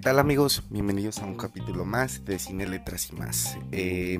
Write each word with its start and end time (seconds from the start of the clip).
¿qué 0.00 0.04
tal 0.04 0.18
amigos? 0.18 0.62
Bienvenidos 0.70 1.18
a 1.18 1.26
un 1.26 1.34
capítulo 1.34 1.84
más 1.84 2.24
de 2.24 2.38
Cine, 2.38 2.66
Letras 2.66 3.10
y 3.10 3.16
más. 3.16 3.58
Eh, 3.70 4.18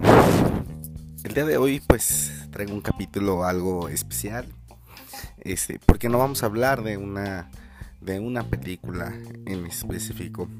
el 1.25 1.33
día 1.33 1.47
de 1.47 1.57
hoy 1.57 1.81
pues 1.81 2.47
traigo 2.51 2.75
un 2.75 2.83
capítulo 2.83 3.45
algo 3.45 3.89
especial, 3.89 4.45
este, 5.39 5.81
porque 5.87 6.11
no 6.11 6.19
vamos 6.19 6.43
a 6.43 6.47
hablar 6.47 6.83
de 6.83 6.99
una, 6.99 7.51
de 8.03 8.21
una 8.21 8.43
película 8.43 9.15
en 9.47 9.65
específico. 9.65 10.51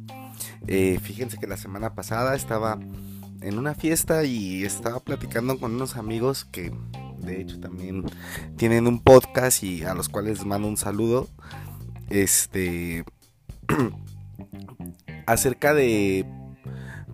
Eh, 0.67 0.99
fíjense 1.03 1.37
que 1.37 1.47
la 1.47 1.59
semana 1.59 1.95
pasada 1.95 2.35
estaba 2.35 2.79
en 3.43 3.59
una 3.59 3.75
fiesta 3.75 4.25
y 4.25 4.65
estaba 4.65 5.01
platicando 5.01 5.61
con 5.61 5.75
unos 5.75 5.97
amigos 5.97 6.47
que 6.47 6.73
de 7.19 7.43
hecho 7.43 7.61
también 7.61 8.07
tienen 8.57 8.87
un 8.87 9.01
podcast 9.01 9.65
y 9.65 9.85
a 9.85 9.93
los 9.93 10.09
cuales 10.09 10.39
les 10.39 10.47
mando 10.47 10.67
un 10.67 10.79
saludo. 10.79 11.29
Este 12.09 13.05
acerca 15.33 15.75
de 15.75 16.27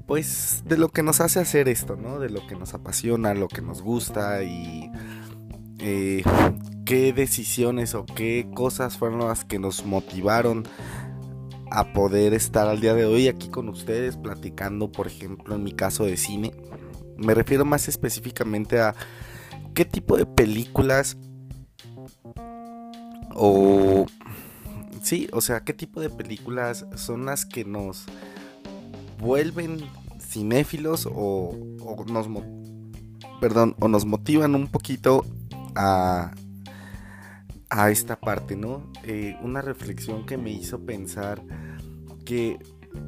pues 0.06 0.62
de 0.64 0.78
lo 0.78 0.88
que 0.88 1.02
nos 1.02 1.20
hace 1.20 1.40
hacer 1.40 1.68
esto, 1.68 1.96
¿no? 1.96 2.20
De 2.20 2.30
lo 2.30 2.46
que 2.46 2.54
nos 2.54 2.74
apasiona, 2.74 3.34
lo 3.34 3.48
que 3.48 3.60
nos 3.60 3.82
gusta 3.82 4.42
y 4.44 4.90
eh, 5.80 6.22
qué 6.84 7.12
decisiones 7.12 7.94
o 7.94 8.06
qué 8.06 8.48
cosas 8.54 8.96
fueron 8.96 9.26
las 9.26 9.44
que 9.44 9.58
nos 9.58 9.84
motivaron 9.84 10.64
a 11.70 11.92
poder 11.92 12.32
estar 12.34 12.68
al 12.68 12.80
día 12.80 12.94
de 12.94 13.04
hoy 13.04 13.26
aquí 13.26 13.48
con 13.48 13.68
ustedes 13.68 14.16
platicando, 14.16 14.92
por 14.92 15.08
ejemplo, 15.08 15.56
en 15.56 15.64
mi 15.64 15.72
caso 15.72 16.04
de 16.04 16.16
cine. 16.16 16.52
Me 17.16 17.34
refiero 17.34 17.64
más 17.64 17.88
específicamente 17.88 18.80
a 18.80 18.94
qué 19.74 19.84
tipo 19.84 20.16
de 20.16 20.24
películas 20.24 21.18
o 23.34 24.06
Sí, 25.06 25.28
o 25.32 25.40
sea, 25.40 25.60
¿qué 25.60 25.72
tipo 25.72 26.00
de 26.00 26.10
películas 26.10 26.84
son 26.96 27.26
las 27.26 27.46
que 27.46 27.64
nos 27.64 28.06
vuelven 29.20 29.78
cinéfilos 30.18 31.08
o, 31.08 31.54
nos 32.08 32.26
perdón, 33.40 33.76
o 33.78 33.86
nos 33.86 34.04
motivan 34.04 34.56
un 34.56 34.66
poquito 34.66 35.24
a, 35.76 36.32
a 37.70 37.90
esta 37.92 38.18
parte, 38.18 38.56
¿no? 38.56 38.90
Eh, 39.04 39.38
una 39.42 39.62
reflexión 39.62 40.26
que 40.26 40.38
me 40.38 40.50
hizo 40.50 40.80
pensar 40.80 41.40
que 42.24 42.58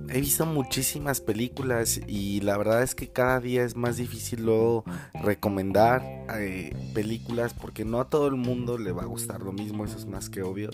he 0.08 0.20
visto 0.20 0.46
muchísimas 0.46 1.20
películas 1.20 2.00
y 2.06 2.42
la 2.42 2.56
verdad 2.58 2.84
es 2.84 2.94
que 2.94 3.08
cada 3.08 3.40
día 3.40 3.64
es 3.64 3.74
más 3.74 3.96
difícil 3.96 4.44
luego 4.44 4.84
recomendar 5.14 6.04
eh, 6.36 6.76
películas 6.94 7.54
porque 7.54 7.84
no 7.84 7.98
a 8.00 8.08
todo 8.08 8.28
el 8.28 8.36
mundo 8.36 8.78
le 8.78 8.92
va 8.92 9.02
a 9.02 9.06
gustar 9.06 9.42
lo 9.42 9.50
mismo, 9.50 9.84
eso 9.84 9.98
es 9.98 10.06
más 10.06 10.30
que 10.30 10.42
obvio. 10.42 10.70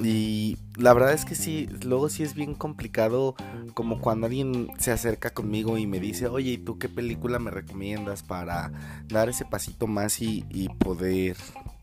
Y 0.00 0.56
la 0.76 0.94
verdad 0.94 1.12
es 1.12 1.24
que 1.24 1.34
sí, 1.34 1.68
luego 1.82 2.08
sí 2.08 2.22
es 2.22 2.34
bien 2.34 2.54
complicado 2.54 3.34
como 3.74 4.00
cuando 4.00 4.26
alguien 4.26 4.68
se 4.78 4.92
acerca 4.92 5.30
conmigo 5.30 5.76
y 5.76 5.86
me 5.86 5.98
dice, 5.98 6.28
oye, 6.28 6.52
¿y 6.52 6.58
tú 6.58 6.78
qué 6.78 6.88
película 6.88 7.38
me 7.38 7.50
recomiendas 7.50 8.22
para 8.22 8.72
dar 9.08 9.28
ese 9.28 9.44
pasito 9.44 9.86
más 9.86 10.20
y, 10.20 10.68
poder 10.78 11.36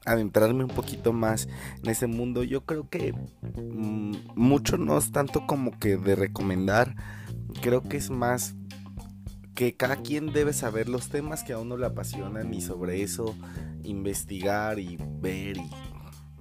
adentrarme 0.05 0.63
un 0.63 0.69
poquito 0.69 1.11
más 1.11 1.49
en 1.83 1.89
ese 1.89 2.07
mundo? 2.07 2.44
Yo 2.44 2.66
creo 2.66 2.89
que 2.89 3.13
mm, 3.13 4.16
mucho 4.35 4.77
no 4.77 4.97
es 4.97 5.11
tanto 5.11 5.45
como 5.45 5.77
que 5.77 5.97
de 5.97 6.16
recomendar, 6.16 6.95
creo 7.61 7.83
que 7.83 7.97
es 7.97 8.09
más 8.09 8.55
que 9.55 9.75
cada 9.75 9.97
quien 9.97 10.33
debe 10.33 10.53
saber 10.53 10.89
los 10.89 11.09
temas 11.09 11.44
que 11.44 11.53
a 11.53 11.59
uno 11.59 11.77
le 11.77 11.85
apasionan 11.85 12.53
y 12.53 12.61
sobre 12.61 13.02
eso 13.02 13.35
investigar 13.83 14.79
y 14.79 14.97
ver 15.22 15.57
y 15.57 15.69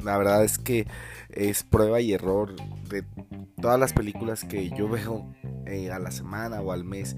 la 0.05 0.16
verdad 0.19 0.44
es 0.44 0.58
que 0.58 0.86
es 1.30 1.62
prueba 1.62 2.00
y 2.00 2.12
error 2.12 2.55
de 2.88 3.05
todas 3.60 3.78
las 3.78 3.92
películas 3.92 4.44
que 4.44 4.70
yo 4.70 4.88
veo 4.88 5.27
eh, 5.66 5.91
a 5.91 5.98
la 5.98 6.10
semana 6.10 6.60
o 6.60 6.72
al 6.72 6.84
mes. 6.84 7.16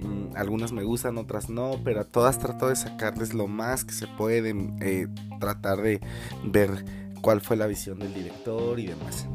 Mm, 0.00 0.36
algunas 0.36 0.72
me 0.72 0.82
gustan, 0.82 1.18
otras 1.18 1.48
no, 1.48 1.80
pero 1.84 2.00
a 2.00 2.04
todas 2.04 2.38
trato 2.38 2.68
de 2.68 2.76
sacarles 2.76 3.32
lo 3.32 3.46
más 3.46 3.84
que 3.84 3.92
se 3.92 4.06
puede, 4.06 4.54
eh, 4.80 5.08
tratar 5.40 5.80
de 5.80 6.00
ver 6.44 6.84
cuál 7.22 7.40
fue 7.40 7.56
la 7.56 7.66
visión 7.66 7.98
del 7.98 8.12
director 8.12 8.78
y 8.78 8.86
demás. 8.86 9.26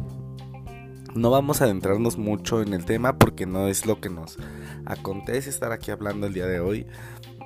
No 1.16 1.32
vamos 1.32 1.62
a 1.62 1.66
adentrarnos 1.66 2.18
mucho 2.18 2.62
en 2.62 2.74
el 2.74 2.86
tema 2.86 3.18
porque 3.18 3.48
no 3.48 3.68
es 3.68 3.88
lo 3.88 4.00
que 4.00 4.10
nos 4.10 4.38
acontece 4.86 5.50
estar 5.50 5.72
aquí 5.72 5.90
hablando 5.90 6.28
el 6.28 6.34
día 6.34 6.46
de 6.46 6.60
hoy. 6.60 6.86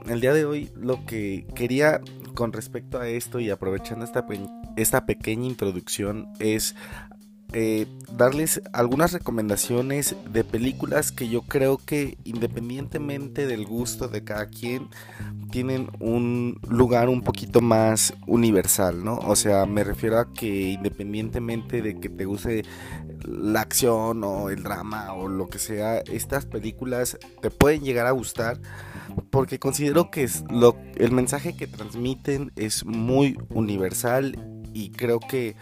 El 0.06 0.20
día 0.20 0.34
de 0.34 0.44
hoy 0.44 0.70
lo 0.76 1.06
que 1.06 1.48
quería 1.56 2.02
con 2.34 2.54
respecto 2.54 3.00
a 3.00 3.08
esto 3.08 3.40
y 3.40 3.50
aprovechando 3.50 4.06
esta, 4.06 4.26
esta 4.76 5.06
pequeña 5.06 5.46
introducción 5.48 6.30
es 6.40 6.76
eh, 7.54 7.88
darles 8.12 8.62
algunas 8.74 9.14
recomendaciones 9.14 10.16
de 10.32 10.44
películas 10.44 11.12
que 11.12 11.30
yo 11.30 11.44
creo 11.44 11.78
que 11.78 12.18
independientemente 12.24 13.46
del 13.46 13.66
gusto 13.66 14.08
de 14.08 14.24
cada 14.24 14.48
quien 14.48 14.90
tienen 15.52 15.90
un 16.00 16.60
lugar 16.68 17.10
un 17.10 17.22
poquito 17.22 17.62
más 17.62 18.14
universal, 18.26 19.04
¿no? 19.04 19.18
O 19.18 19.36
sea, 19.36 19.66
me 19.68 19.84
refiero 19.84 20.20
a 20.20 20.34
que 20.34 20.72
independientemente 20.72 21.82
de 21.82 22.00
que 22.00 22.10
te 22.10 22.26
guste 22.26 22.66
la 23.24 23.62
acción 23.62 24.24
o 24.24 24.50
el 24.50 24.64
drama 24.64 25.14
o 25.14 25.28
lo 25.28 25.48
que 25.48 25.60
sea, 25.60 26.00
estas 26.00 26.46
películas 26.46 27.20
te 27.42 27.52
pueden 27.52 27.84
llegar 27.84 28.08
a 28.08 28.12
gustar 28.12 28.60
porque 29.30 29.60
considero 29.60 30.10
que 30.10 30.24
es 30.24 30.44
lo, 30.50 30.76
el 30.96 31.12
mensaje 31.12 31.56
que 31.56 31.68
transmiten 31.68 32.52
es 32.56 32.86
muy 32.86 33.38
universal 33.50 34.36
y 34.74 34.90
creo 34.90 35.20
que 35.20 35.56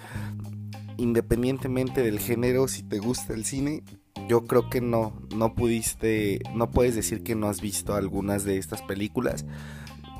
independientemente 1.02 2.04
del 2.04 2.20
género, 2.20 2.68
si 2.68 2.84
te 2.84 3.00
gusta 3.00 3.34
el 3.34 3.46
cine, 3.46 3.84
yo 4.28 4.46
creo 4.46 4.70
que 4.70 4.82
no, 4.82 5.14
no 5.36 5.56
pudiste, 5.56 6.40
no 6.54 6.70
puedes 6.70 6.96
decir 6.96 7.24
que 7.24 7.36
no 7.36 7.48
has 7.48 7.62
visto 7.62 7.96
algunas 7.96 8.44
de 8.44 8.58
estas 8.58 8.82
películas. 8.82 9.46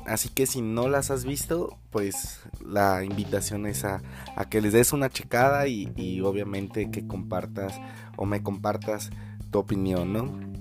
Así 0.06 0.28
que 0.28 0.46
si 0.46 0.62
no 0.62 0.88
las 0.88 1.10
has 1.10 1.24
visto, 1.24 1.78
pues 1.90 2.40
la 2.66 3.04
invitación 3.04 3.66
es 3.66 3.84
a, 3.84 4.02
que 4.50 4.60
les 4.60 4.72
des 4.72 4.92
una 4.92 5.08
checada 5.08 5.68
y, 5.68 6.20
obviamente 6.22 6.90
que 6.90 7.06
compartas 7.06 7.80
o 8.16 8.26
me 8.26 8.42
compartas 8.42 9.10
tu 9.50 9.60
opinión, 9.60 10.12
¿no? 10.12 10.52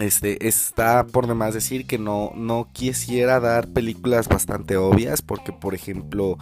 Este, 0.00 0.48
está 0.48 1.06
por 1.06 1.26
demás 1.26 1.54
decir 1.54 1.86
que 1.86 1.98
no, 1.98 2.32
no 2.34 2.68
quisiera 2.72 3.40
dar 3.40 3.68
películas 3.68 4.28
bastante 4.28 4.76
obvias, 4.76 5.22
porque 5.22 5.52
por 5.52 5.74
ejemplo, 5.74 6.38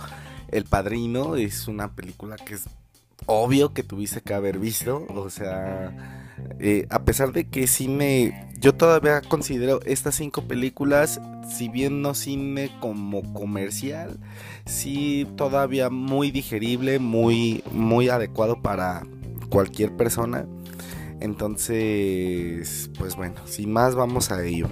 El 0.48 0.64
Padrino 0.64 1.36
es 1.36 1.68
una 1.68 1.94
película 1.94 2.36
que 2.36 2.54
es 2.54 2.68
obvio 3.26 3.72
que 3.72 3.82
tuviste 3.82 4.20
que 4.20 4.34
haber 4.34 4.58
visto. 4.58 5.06
O 5.08 5.30
sea, 5.30 6.24
eh, 6.58 6.86
a 6.90 7.04
pesar 7.04 7.32
de 7.32 7.48
que 7.48 7.68
me. 7.88 8.50
Yo 8.60 8.74
todavía 8.74 9.20
considero 9.20 9.80
estas 9.84 10.14
cinco 10.14 10.42
películas, 10.42 11.20
si 11.48 11.68
bien 11.68 12.00
no 12.00 12.14
cine 12.14 12.70
como 12.80 13.34
comercial, 13.34 14.18
sí 14.64 15.26
todavía 15.36 15.90
muy 15.90 16.30
digerible, 16.30 16.98
muy, 16.98 17.62
muy 17.72 18.08
adecuado 18.08 18.62
para 18.62 19.02
cualquier 19.50 19.94
persona. 19.96 20.46
Entonces, 21.20 22.90
pues 22.98 23.16
bueno, 23.16 23.46
sin 23.46 23.72
más 23.72 23.94
vamos 23.94 24.30
a 24.30 24.44
ello. 24.44 24.68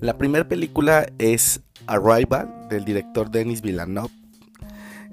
La 0.00 0.16
primera 0.16 0.48
película 0.48 1.06
es 1.18 1.62
Arrival 1.86 2.68
del 2.70 2.84
director 2.84 3.30
Denis 3.30 3.62
Villeneuve 3.62 4.23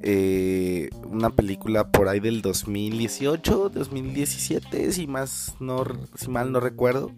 eh, 0.03 0.89
una 1.05 1.29
película 1.29 1.91
por 1.91 2.07
ahí 2.07 2.19
del 2.19 2.41
2018, 2.41 3.69
2017, 3.69 4.91
si 4.91 5.07
más 5.07 5.55
no, 5.59 5.83
si 6.15 6.29
mal 6.29 6.51
no 6.51 6.59
recuerdo. 6.59 7.11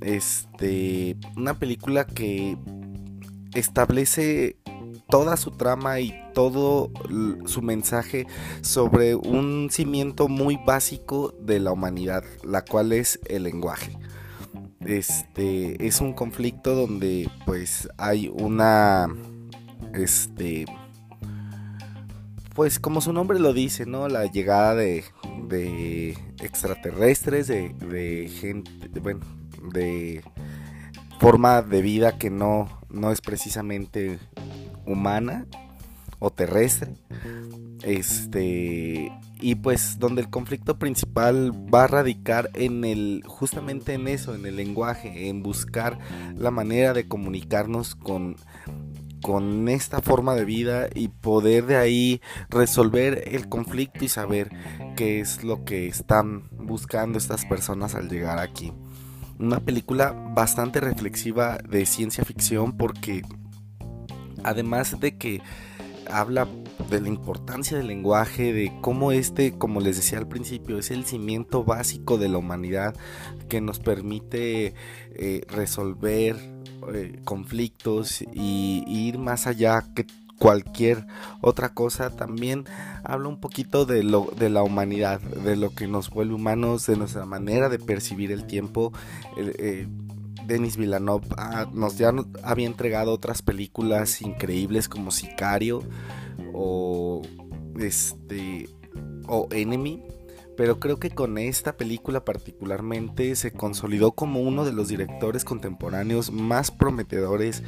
Este, 0.00 1.16
una 1.36 1.58
película 1.58 2.06
que 2.06 2.56
establece 3.54 4.56
toda 5.08 5.36
su 5.36 5.52
trama 5.52 6.00
y 6.00 6.14
todo 6.34 6.90
su 7.46 7.62
mensaje 7.62 8.26
sobre 8.62 9.14
un 9.14 9.68
cimiento 9.70 10.28
muy 10.28 10.58
básico 10.64 11.34
de 11.40 11.60
la 11.60 11.72
humanidad, 11.72 12.24
la 12.42 12.64
cual 12.64 12.92
es 12.92 13.20
el 13.26 13.44
lenguaje. 13.44 13.96
Este 14.80 15.86
es 15.86 16.00
un 16.00 16.12
conflicto 16.12 16.74
donde 16.74 17.30
pues 17.46 17.88
hay 17.96 18.28
una 18.28 19.08
este 19.94 20.66
pues 22.54 22.78
como 22.78 23.00
su 23.00 23.12
nombre 23.12 23.38
lo 23.38 23.52
dice, 23.52 23.84
¿no? 23.84 24.08
La 24.08 24.26
llegada 24.26 24.74
de, 24.74 25.04
de 25.48 26.16
extraterrestres, 26.40 27.48
de, 27.48 27.70
de 27.70 28.28
gente, 28.28 28.70
bueno, 29.00 29.20
de 29.72 30.22
forma 31.18 31.62
de 31.62 31.82
vida 31.82 32.18
que 32.18 32.30
no, 32.30 32.80
no 32.90 33.10
es 33.10 33.20
precisamente 33.20 34.18
humana 34.86 35.46
o 36.18 36.30
terrestre. 36.30 36.94
Este, 37.82 39.12
y 39.40 39.56
pues 39.56 39.98
donde 39.98 40.22
el 40.22 40.30
conflicto 40.30 40.78
principal 40.78 41.52
va 41.52 41.84
a 41.84 41.86
radicar 41.86 42.50
en 42.54 42.84
el 42.84 43.22
justamente 43.26 43.92
en 43.92 44.08
eso, 44.08 44.34
en 44.34 44.46
el 44.46 44.56
lenguaje, 44.56 45.28
en 45.28 45.42
buscar 45.42 45.98
la 46.36 46.50
manera 46.50 46.94
de 46.94 47.08
comunicarnos 47.08 47.94
con 47.94 48.36
con 49.24 49.70
esta 49.70 50.02
forma 50.02 50.34
de 50.34 50.44
vida 50.44 50.88
y 50.94 51.08
poder 51.08 51.64
de 51.64 51.76
ahí 51.78 52.20
resolver 52.50 53.24
el 53.32 53.48
conflicto 53.48 54.04
y 54.04 54.08
saber 54.08 54.50
qué 54.96 55.20
es 55.20 55.42
lo 55.42 55.64
que 55.64 55.86
están 55.86 56.50
buscando 56.50 57.16
estas 57.16 57.46
personas 57.46 57.94
al 57.94 58.10
llegar 58.10 58.38
aquí. 58.38 58.70
Una 59.38 59.60
película 59.60 60.12
bastante 60.12 60.78
reflexiva 60.78 61.56
de 61.56 61.86
ciencia 61.86 62.22
ficción 62.22 62.76
porque 62.76 63.22
además 64.42 65.00
de 65.00 65.16
que 65.16 65.40
habla 66.10 66.46
de 66.90 67.00
la 67.00 67.08
importancia 67.08 67.76
del 67.76 67.86
lenguaje, 67.86 68.52
de 68.52 68.72
cómo 68.80 69.12
este, 69.12 69.52
como 69.52 69.80
les 69.80 69.96
decía 69.96 70.18
al 70.18 70.28
principio, 70.28 70.78
es 70.78 70.90
el 70.90 71.04
cimiento 71.04 71.64
básico 71.64 72.18
de 72.18 72.28
la 72.28 72.38
humanidad 72.38 72.94
que 73.48 73.60
nos 73.60 73.78
permite 73.78 74.74
eh, 75.14 75.42
resolver 75.48 76.36
eh, 76.92 77.20
conflictos 77.24 78.22
y, 78.32 78.84
ir 78.86 79.18
más 79.18 79.46
allá 79.46 79.84
que 79.94 80.06
cualquier 80.38 81.06
otra 81.40 81.70
cosa. 81.70 82.10
También 82.10 82.64
habla 83.02 83.28
un 83.28 83.40
poquito 83.40 83.86
de 83.86 84.02
lo 84.02 84.30
de 84.36 84.50
la 84.50 84.62
humanidad 84.62 85.20
de 85.20 85.56
lo 85.56 85.70
que 85.70 85.86
nos 85.86 86.10
vuelve 86.10 86.34
humanos 86.34 86.86
de 86.86 86.96
nuestra 86.96 87.24
manera 87.24 87.68
de 87.68 87.78
percibir 87.78 88.32
el 88.32 88.46
tiempo. 88.46 88.92
Eh, 89.36 89.86
Denis 90.46 90.76
Villeneuve 90.76 91.26
ah, 91.38 91.66
nos 91.72 91.96
ya 91.96 92.12
había 92.42 92.66
entregado 92.66 93.12
otras 93.12 93.40
películas 93.40 94.20
increíbles 94.20 94.90
como 94.90 95.10
Sicario 95.10 95.82
o 96.54 97.20
este 97.78 98.68
o 99.26 99.48
Enemy 99.50 100.02
pero 100.56 100.78
creo 100.78 100.98
que 100.98 101.10
con 101.10 101.38
esta 101.38 101.76
película 101.76 102.24
particularmente 102.24 103.34
se 103.34 103.52
consolidó 103.52 104.12
como 104.12 104.40
uno 104.40 104.64
de 104.64 104.72
los 104.72 104.88
directores 104.88 105.44
contemporáneos 105.44 106.30
más 106.30 106.70
prometedores 106.70 107.62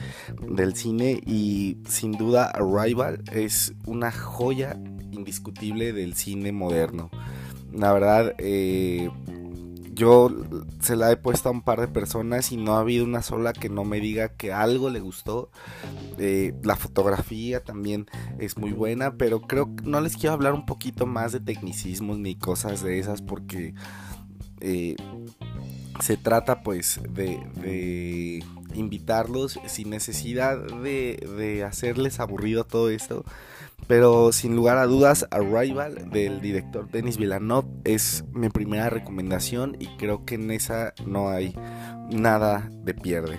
del 0.48 0.76
cine 0.76 1.20
y 1.26 1.78
sin 1.88 2.12
duda 2.12 2.46
Arrival 2.46 3.22
es 3.32 3.74
una 3.86 4.12
joya 4.12 4.78
indiscutible 5.10 5.92
del 5.92 6.14
cine 6.14 6.52
moderno. 6.52 7.10
La 7.72 7.92
verdad, 7.92 8.34
eh, 8.38 9.10
yo 9.96 10.30
se 10.80 10.94
la 10.94 11.10
he 11.10 11.16
puesto 11.16 11.48
a 11.48 11.52
un 11.52 11.62
par 11.62 11.80
de 11.80 11.88
personas 11.88 12.52
y 12.52 12.58
no 12.58 12.74
ha 12.74 12.80
habido 12.80 13.04
una 13.04 13.22
sola 13.22 13.54
que 13.54 13.70
no 13.70 13.84
me 13.84 13.98
diga 13.98 14.28
que 14.28 14.52
algo 14.52 14.90
le 14.90 15.00
gustó. 15.00 15.50
Eh, 16.18 16.54
la 16.62 16.76
fotografía 16.76 17.64
también 17.64 18.06
es 18.38 18.58
muy 18.58 18.72
buena, 18.72 19.16
pero 19.16 19.40
creo 19.40 19.74
que 19.74 19.84
no 19.84 20.00
les 20.00 20.16
quiero 20.16 20.34
hablar 20.34 20.52
un 20.52 20.66
poquito 20.66 21.06
más 21.06 21.32
de 21.32 21.40
tecnicismos 21.40 22.18
ni 22.18 22.36
cosas 22.36 22.82
de 22.82 22.98
esas 22.98 23.22
porque 23.22 23.74
eh, 24.60 24.96
se 26.00 26.16
trata 26.16 26.62
pues 26.62 27.00
de, 27.08 28.42
invitarlos 28.74 29.58
sin 29.66 29.90
necesidad 29.90 30.58
de, 30.58 31.64
hacerles 31.66 32.20
aburrido 32.20 32.64
todo 32.64 32.90
esto 32.90 33.24
pero 33.86 34.32
sin 34.32 34.56
lugar 34.56 34.78
a 34.78 34.86
dudas, 34.86 35.26
Arrival 35.30 36.10
del 36.10 36.40
director 36.40 36.90
Denis 36.90 37.18
Villeneuve 37.18 37.68
es 37.84 38.24
mi 38.32 38.48
primera 38.48 38.90
recomendación 38.90 39.76
y 39.78 39.86
creo 39.96 40.24
que 40.24 40.34
en 40.34 40.50
esa 40.50 40.92
no 41.06 41.28
hay 41.28 41.54
nada 42.10 42.68
de 42.84 42.94
pierde. 42.94 43.36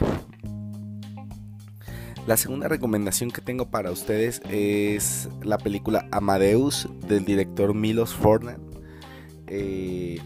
La 2.28 2.38
segunda 2.38 2.68
recomendación 2.68 3.32
que 3.32 3.42
tengo 3.42 3.70
para 3.72 3.90
ustedes 3.90 4.42
es 4.50 5.30
la 5.44 5.58
película 5.58 6.08
Amadeus 6.12 6.88
del 7.08 7.24
director 7.24 7.74
Milos 7.74 8.14
Forman. 8.14 8.62
Eh, 9.48 10.20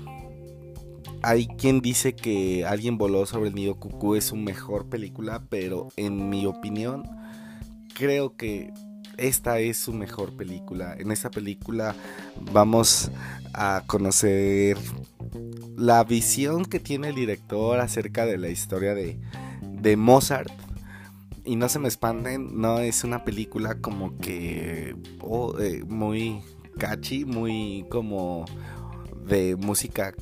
hay 1.23 1.47
quien 1.47 1.81
dice 1.81 2.13
que 2.15 2.65
Alguien 2.65 2.97
voló 2.97 3.25
sobre 3.25 3.49
el 3.49 3.55
nido 3.55 3.75
cucú 3.75 4.15
es 4.15 4.25
su 4.25 4.35
mejor 4.35 4.89
película, 4.89 5.43
pero 5.49 5.89
en 5.95 6.29
mi 6.29 6.45
opinión 6.45 7.03
creo 7.93 8.35
que 8.35 8.73
esta 9.17 9.59
es 9.59 9.77
su 9.77 9.93
mejor 9.93 10.35
película. 10.35 10.95
En 10.97 11.11
esta 11.11 11.29
película 11.29 11.95
vamos 12.51 13.11
a 13.53 13.83
conocer 13.85 14.77
la 15.77 16.03
visión 16.03 16.65
que 16.65 16.79
tiene 16.79 17.09
el 17.09 17.15
director 17.15 17.79
acerca 17.79 18.25
de 18.25 18.37
la 18.37 18.49
historia 18.49 18.95
de, 18.95 19.97
Mozart. 19.97 20.51
Y 21.43 21.55
no 21.55 21.69
se 21.69 21.79
me 21.79 21.87
expanden, 21.87 22.61
no 22.61 22.79
es 22.79 23.03
una 23.03 23.23
película 23.23 23.79
como 23.81 24.17
que 24.17 24.95
oh, 25.21 25.57
eh, 25.59 25.83
muy 25.87 26.41
catchy, 26.77 27.25
muy 27.25 27.85
como 27.89 28.45
de 29.25 29.55
música 29.55 30.13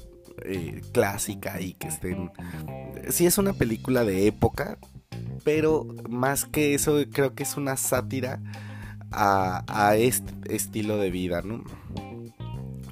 eh, 0.46 0.82
clásica 0.92 1.60
y 1.62 1.74
que 1.74 1.88
estén... 1.88 2.32
Sí 3.10 3.26
es 3.26 3.38
una 3.38 3.54
película 3.54 4.04
de 4.04 4.28
época, 4.28 4.78
pero 5.44 5.88
más 6.10 6.46
que 6.46 6.74
eso 6.74 6.98
creo 7.12 7.34
que 7.34 7.44
es 7.44 7.58
una 7.58 7.78
sátira 7.78 8.42
a, 9.12 9.96
este 9.96 10.34
estilo 10.56 10.98
de 10.98 11.12
vida, 11.12 11.42
¿no? 11.42 11.64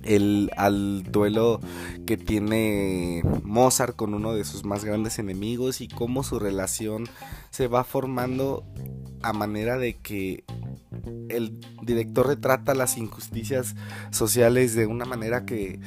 El, 0.04 0.52
al 0.56 1.04
duelo 1.04 1.60
que 2.06 2.16
tiene 2.16 3.22
Mozart 3.44 3.96
con 3.96 4.14
uno 4.14 4.34
de 4.34 4.46
sus 4.46 4.64
más 4.64 4.86
grandes 4.86 5.20
enemigos 5.20 5.82
y 5.82 5.90
cómo 5.90 6.24
su 6.24 6.40
relación 6.40 7.10
se 7.50 7.68
va 7.68 7.84
formando 7.84 8.64
a 9.22 9.34
manera 9.34 9.78
de 9.78 9.98
que 9.98 10.46
el 11.30 11.60
director 11.84 12.28
retrata 12.28 12.74
las 12.74 12.98
injusticias 12.98 13.76
sociales 14.12 14.76
de 14.76 14.86
una 14.86 15.06
manera 15.06 15.46
que 15.46 15.80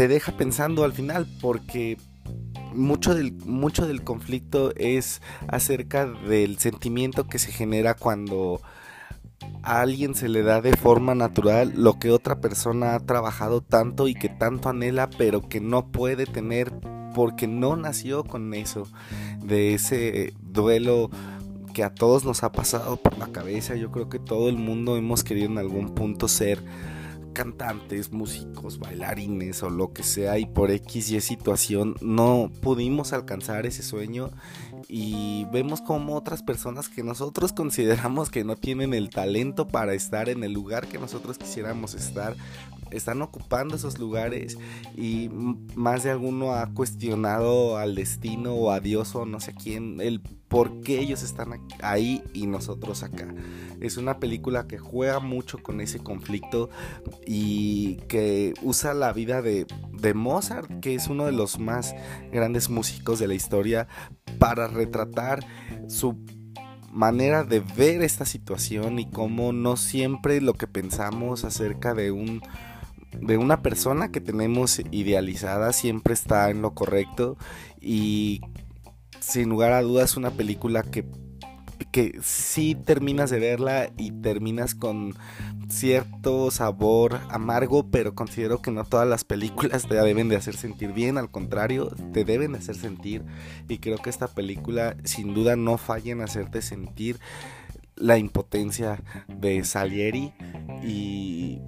te 0.00 0.08
deja 0.08 0.32
pensando 0.32 0.84
al 0.84 0.94
final 0.94 1.26
porque 1.42 1.98
mucho 2.72 3.14
del, 3.14 3.34
mucho 3.44 3.86
del 3.86 4.02
conflicto 4.02 4.74
es 4.76 5.20
acerca 5.46 6.06
del 6.06 6.58
sentimiento 6.58 7.26
que 7.26 7.38
se 7.38 7.52
genera 7.52 7.92
cuando 7.92 8.62
a 9.62 9.82
alguien 9.82 10.14
se 10.14 10.30
le 10.30 10.42
da 10.42 10.62
de 10.62 10.74
forma 10.74 11.14
natural 11.14 11.74
lo 11.76 11.98
que 11.98 12.12
otra 12.12 12.40
persona 12.40 12.94
ha 12.94 13.00
trabajado 13.00 13.60
tanto 13.60 14.08
y 14.08 14.14
que 14.14 14.30
tanto 14.30 14.70
anhela 14.70 15.10
pero 15.18 15.46
que 15.46 15.60
no 15.60 15.88
puede 15.88 16.24
tener 16.24 16.72
porque 17.14 17.46
no 17.46 17.76
nació 17.76 18.24
con 18.24 18.54
eso 18.54 18.84
de 19.44 19.74
ese 19.74 20.32
duelo 20.40 21.10
que 21.74 21.84
a 21.84 21.94
todos 21.94 22.24
nos 22.24 22.42
ha 22.42 22.52
pasado 22.52 22.96
por 22.96 23.18
la 23.18 23.26
cabeza. 23.26 23.74
Yo 23.76 23.90
creo 23.90 24.08
que 24.08 24.18
todo 24.18 24.48
el 24.48 24.56
mundo 24.56 24.96
hemos 24.96 25.22
querido 25.24 25.50
en 25.50 25.58
algún 25.58 25.94
punto 25.94 26.26
ser 26.26 26.64
cantantes, 27.32 28.12
músicos, 28.12 28.78
bailarines 28.78 29.62
o 29.62 29.70
lo 29.70 29.92
que 29.92 30.02
sea 30.02 30.38
y 30.38 30.46
por 30.46 30.70
X 30.70 31.10
y 31.10 31.20
situación 31.20 31.96
no 32.00 32.50
pudimos 32.60 33.12
alcanzar 33.12 33.66
ese 33.66 33.82
sueño 33.82 34.30
y 34.88 35.46
vemos 35.52 35.80
como 35.80 36.16
otras 36.16 36.42
personas 36.42 36.88
que 36.88 37.02
nosotros 37.02 37.52
consideramos 37.54 38.30
que 38.30 38.44
no 38.44 38.56
tienen 38.56 38.94
el 38.94 39.10
talento 39.10 39.68
para 39.68 39.94
estar 39.94 40.28
en 40.28 40.44
el 40.44 40.52
lugar 40.52 40.86
que 40.86 40.98
nosotros 40.98 41.38
quisiéramos 41.38 41.94
estar 41.94 42.36
están 42.90 43.22
ocupando 43.22 43.76
esos 43.76 43.98
lugares 43.98 44.58
y 44.96 45.28
más 45.74 46.02
de 46.02 46.10
alguno 46.10 46.52
ha 46.52 46.72
cuestionado 46.72 47.76
al 47.76 47.94
destino 47.94 48.54
o 48.54 48.70
a 48.70 48.80
Dios 48.80 49.14
o 49.14 49.26
no 49.26 49.40
sé 49.40 49.54
quién 49.54 50.00
el 50.00 50.20
por 50.50 50.80
qué 50.80 50.98
ellos 50.98 51.22
están 51.22 51.60
ahí 51.80 52.24
y 52.34 52.48
nosotros 52.48 53.04
acá. 53.04 53.32
Es 53.80 53.96
una 53.96 54.18
película 54.18 54.66
que 54.66 54.78
juega 54.78 55.20
mucho 55.20 55.58
con 55.62 55.80
ese 55.80 56.00
conflicto 56.00 56.70
y 57.24 57.96
que 58.08 58.54
usa 58.62 58.92
la 58.92 59.12
vida 59.12 59.42
de, 59.42 59.66
de 59.92 60.12
Mozart, 60.12 60.80
que 60.80 60.96
es 60.96 61.06
uno 61.06 61.26
de 61.26 61.32
los 61.32 61.60
más 61.60 61.94
grandes 62.32 62.68
músicos 62.68 63.20
de 63.20 63.28
la 63.28 63.34
historia, 63.34 63.86
para 64.40 64.66
retratar 64.66 65.46
su 65.86 66.18
manera 66.90 67.44
de 67.44 67.60
ver 67.60 68.02
esta 68.02 68.24
situación 68.24 68.98
y 68.98 69.08
cómo 69.08 69.52
no 69.52 69.76
siempre 69.76 70.40
lo 70.40 70.54
que 70.54 70.66
pensamos 70.66 71.44
acerca 71.44 71.94
de 71.94 72.10
un 72.10 72.42
de 73.18 73.38
una 73.38 73.62
persona 73.62 74.10
que 74.10 74.20
tenemos 74.20 74.80
idealizada 74.90 75.72
siempre 75.72 76.14
está 76.14 76.50
en 76.50 76.62
lo 76.62 76.74
correcto 76.74 77.36
y 77.80 78.40
sin 79.20 79.48
lugar 79.48 79.72
a 79.72 79.82
dudas 79.82 80.16
una 80.16 80.30
película 80.30 80.82
que 80.82 81.04
que 81.92 82.18
sí 82.22 82.74
terminas 82.74 83.30
de 83.30 83.40
verla 83.40 83.90
y 83.96 84.12
terminas 84.12 84.74
con 84.74 85.14
cierto 85.68 86.50
sabor 86.50 87.20
amargo, 87.30 87.90
pero 87.90 88.14
considero 88.14 88.60
que 88.62 88.70
no 88.70 88.84
todas 88.84 89.08
las 89.08 89.24
películas 89.24 89.86
te 89.88 89.94
deben 89.94 90.28
de 90.28 90.36
hacer 90.36 90.56
sentir 90.56 90.92
bien, 90.92 91.18
al 91.18 91.30
contrario, 91.30 91.92
te 92.12 92.24
deben 92.24 92.52
de 92.52 92.58
hacer 92.58 92.76
sentir. 92.76 93.24
Y 93.68 93.78
creo 93.78 93.98
que 93.98 94.10
esta 94.10 94.28
película 94.28 94.96
sin 95.04 95.34
duda 95.34 95.56
no 95.56 95.78
falla 95.78 96.12
en 96.12 96.20
hacerte 96.20 96.62
sentir 96.62 97.18
la 97.96 98.18
impotencia 98.18 99.02
de 99.28 99.62
Salieri 99.64 100.32
y 100.82 101.60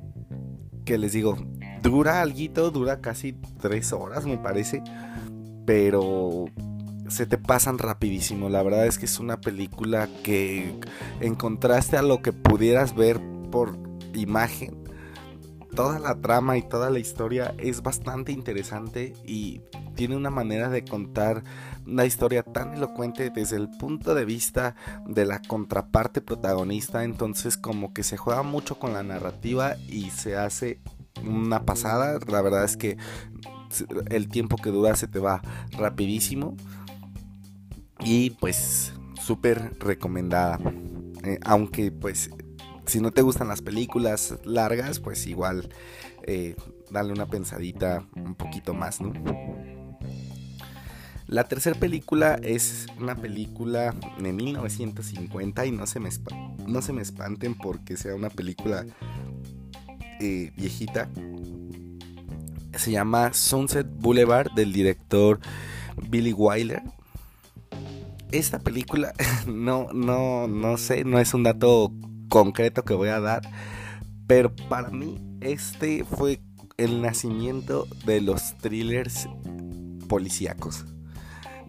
que 0.85 0.99
les 0.99 1.13
digo, 1.13 1.37
dura 1.83 2.21
algo, 2.21 2.71
dura 2.71 3.01
casi 3.01 3.35
tres 3.61 3.93
horas 3.93 4.27
me 4.27 4.39
parece, 4.39 4.83
pero 5.67 6.47
se 7.09 7.27
te 7.27 7.39
pasan 7.39 7.79
rapidísimo. 7.79 8.49
La 8.49 8.63
verdad 8.63 8.87
es 8.87 8.99
que 8.99 9.07
es 9.07 9.19
una 9.21 9.41
película 9.41 10.09
que 10.23 10.79
en 11.21 11.35
contraste 11.35 11.97
a 11.97 12.03
lo 12.03 12.23
que 12.23 12.33
pudieras 12.33 12.95
ver 12.95 13.21
por 13.51 13.79
imagen, 14.15 14.83
toda 15.75 15.99
la 15.99 16.21
trama 16.21 16.57
y 16.57 16.63
toda 16.63 16.91
la 16.91 16.99
historia 16.99 17.55
es 17.59 17.83
bastante 17.83 18.33
interesante 18.33 19.15
y 19.25 19.63
tiene 20.03 20.17
una 20.17 20.31
manera 20.31 20.69
de 20.69 20.83
contar 20.83 21.45
una 21.87 22.05
historia 22.05 22.43
tan 22.43 22.75
elocuente 22.75 23.31
desde 23.31 23.55
el 23.55 23.69
punto 23.69 24.17
de 24.17 24.25
vista 24.25 24.75
de 25.07 25.25
la 25.25 25.41
contraparte 25.41 26.21
protagonista, 26.21 27.05
entonces 27.05 27.57
como 27.57 27.95
que 27.95 28.03
se 28.03 28.17
juega 28.17 28.43
mucho 28.43 28.81
con 28.81 28.95
la 28.95 29.05
narrativa 29.05 29.77
y 29.89 30.11
se 30.11 30.37
hace 30.37 30.81
una 31.25 31.65
pasada, 31.65 32.19
la 32.27 32.43
verdad 32.43 32.65
es 32.65 32.77
que 32.77 32.97
el 34.11 34.29
tiempo 34.29 34.57
que 34.57 34.71
dura 34.71 34.97
se 34.97 35.07
te 35.07 35.21
va 35.21 35.41
rapidísimo. 35.71 36.57
Y 38.01 38.31
pues 38.31 38.95
súper 39.21 39.79
recomendada, 39.79 40.59
eh, 41.23 41.39
aunque 41.45 41.93
pues 41.93 42.29
si 42.87 43.01
no 43.01 43.13
te 43.13 43.23
gustan 43.23 43.47
las 43.47 43.63
películas 43.63 44.35
largas, 44.43 44.99
pues 44.99 45.29
igual 45.29 45.69
eh, 46.25 46.57
dale 46.91 47.13
una 47.13 47.27
pensadita 47.27 48.05
un 48.17 48.35
poquito 48.35 48.75
más, 48.75 49.01
¿no? 49.01 49.13
La 51.33 51.45
tercera 51.45 51.81
película 51.81 52.39
es 52.43 52.89
una 53.01 53.17
película 53.17 53.95
de 54.19 54.35
1950 54.35 55.65
y 55.65 55.73
no 55.73 55.87
se 55.87 55.99
me, 55.99 56.11
no 56.67 56.83
se 56.83 56.93
me 56.93 57.01
espanten 57.01 57.55
porque 57.55 57.97
sea 57.97 58.15
una 58.15 58.29
película 58.29 58.85
eh, 60.21 60.53
viejita. 60.55 61.09
Se 62.77 62.91
llama 62.91 63.33
Sunset 63.33 63.87
Boulevard 63.91 64.53
del 64.53 64.75
director 64.75 65.41
Billy 66.11 66.35
Wilder. 66.35 66.83
Esta 68.31 68.59
película 68.59 69.15
no, 69.47 69.89
no, 69.95 70.47
no 70.49 70.77
sé, 70.77 71.03
no 71.05 71.19
es 71.19 71.33
un 71.33 71.45
dato 71.45 71.95
concreto 72.29 72.85
que 72.85 72.93
voy 72.93 73.09
a 73.09 73.21
dar, 73.21 73.41
pero 74.27 74.55
para 74.69 74.91
mí 74.91 75.19
este 75.41 76.05
fue 76.05 76.43
el 76.77 77.01
nacimiento 77.01 77.89
de 78.05 78.21
los 78.21 78.59
thrillers 78.59 79.31
policíacos. 80.09 80.85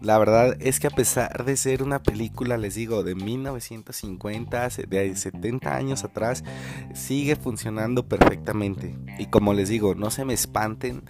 La 0.04 0.18
verdad 0.18 0.54
es 0.60 0.80
que 0.80 0.86
a 0.86 0.90
pesar 0.90 1.46
de 1.46 1.56
ser 1.56 1.82
una 1.82 2.02
película, 2.02 2.58
les 2.58 2.74
digo, 2.74 3.02
de 3.02 3.14
1950, 3.14 4.68
de 4.86 5.16
70 5.16 5.74
años 5.74 6.04
atrás, 6.04 6.44
sigue 6.92 7.36
funcionando 7.36 8.06
perfectamente. 8.06 8.98
Y 9.18 9.26
como 9.26 9.54
les 9.54 9.70
digo, 9.70 9.94
no 9.94 10.10
se 10.10 10.26
me 10.26 10.34
espanten 10.34 11.04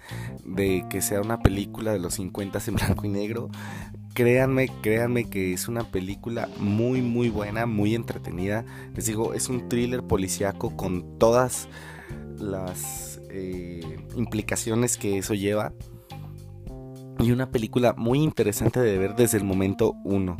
de 0.45 0.85
que 0.89 1.01
sea 1.01 1.19
una 1.19 1.41
película 1.41 1.91
de 1.91 1.99
los 1.99 2.13
50 2.13 2.61
en 2.67 2.75
blanco 2.75 3.05
y 3.05 3.09
negro. 3.09 3.49
Créanme, 4.13 4.69
créanme 4.81 5.29
que 5.29 5.51
es 5.51 5.67
una 5.67 5.91
película 5.91 6.47
muy, 6.57 7.01
muy 7.01 7.27
buena, 7.27 7.65
muy 7.65 7.95
entretenida. 7.95 8.63
Les 8.95 9.07
digo, 9.07 9.33
es 9.33 9.49
un 9.49 9.67
thriller 9.67 10.03
policíaco 10.03 10.77
con 10.77 11.19
todas 11.19 11.67
las 12.39 13.19
eh, 13.29 13.97
implicaciones 14.15 14.95
que 14.95 15.17
eso 15.17 15.33
lleva 15.33 15.73
y 17.19 17.31
una 17.31 17.49
película 17.49 17.93
muy 17.97 18.21
interesante 18.21 18.79
de 18.79 18.97
ver 18.97 19.15
desde 19.15 19.37
el 19.37 19.43
momento 19.43 19.95
uno, 20.03 20.37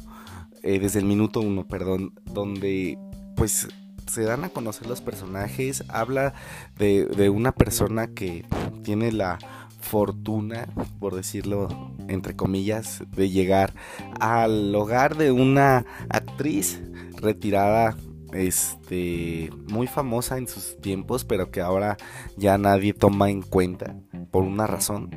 eh, 0.63 0.79
desde 0.79 0.99
el 0.99 1.05
minuto 1.05 1.39
uno, 1.39 1.67
perdón, 1.67 2.13
donde 2.25 2.97
pues 3.35 3.67
se 4.07 4.23
dan 4.23 4.43
a 4.43 4.49
conocer 4.49 4.87
los 4.87 5.01
personajes, 5.01 5.83
habla 5.89 6.33
de, 6.77 7.05
de 7.05 7.29
una 7.29 7.51
persona 7.51 8.07
que 8.07 8.45
tiene 8.83 9.11
la 9.11 9.39
fortuna, 9.81 10.67
por 10.99 11.15
decirlo 11.15 11.93
entre 12.07 12.35
comillas, 12.35 13.03
de 13.15 13.29
llegar 13.29 13.73
al 14.19 14.73
hogar 14.75 15.15
de 15.17 15.31
una 15.31 15.85
actriz 16.09 16.81
retirada 17.21 17.95
este 18.33 19.49
muy 19.69 19.87
famosa 19.87 20.37
en 20.37 20.47
sus 20.47 20.77
tiempos, 20.81 21.23
pero 21.23 21.51
que 21.51 21.61
ahora 21.61 21.97
ya 22.37 22.57
nadie 22.57 22.93
toma 22.93 23.29
en 23.29 23.41
cuenta 23.41 23.95
por 24.31 24.43
una 24.43 24.67
razón 24.67 25.09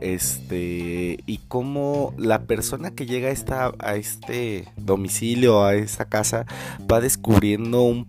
este 0.00 1.18
y 1.26 1.40
cómo 1.48 2.14
la 2.16 2.42
persona 2.42 2.90
que 2.90 3.06
llega 3.06 3.28
a, 3.28 3.32
esta, 3.32 3.72
a 3.78 3.96
este 3.96 4.66
domicilio 4.76 5.64
a 5.64 5.74
esta 5.74 6.04
casa 6.06 6.46
va 6.90 7.00
descubriendo 7.00 8.06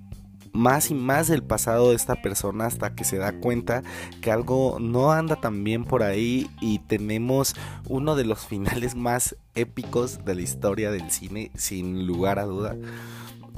más 0.53 0.91
y 0.91 0.95
más 0.95 1.27
del 1.27 1.43
pasado 1.43 1.89
de 1.89 1.95
esta 1.95 2.21
persona 2.21 2.65
hasta 2.65 2.95
que 2.95 3.03
se 3.03 3.17
da 3.17 3.33
cuenta 3.33 3.83
que 4.21 4.31
algo 4.31 4.77
no 4.79 5.11
anda 5.11 5.35
tan 5.35 5.63
bien 5.63 5.85
por 5.85 6.03
ahí 6.03 6.49
y 6.59 6.79
tenemos 6.79 7.55
uno 7.87 8.15
de 8.15 8.25
los 8.25 8.39
finales 8.47 8.95
más 8.95 9.35
épicos 9.55 10.25
de 10.25 10.35
la 10.35 10.41
historia 10.41 10.91
del 10.91 11.11
cine 11.11 11.51
sin 11.55 12.05
lugar 12.05 12.39
a 12.39 12.45
duda 12.45 12.75